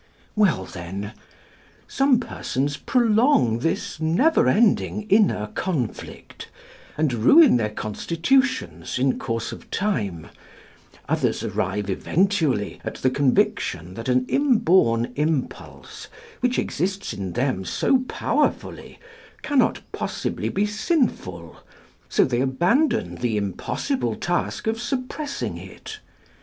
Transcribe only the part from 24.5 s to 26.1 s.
of suppressing it.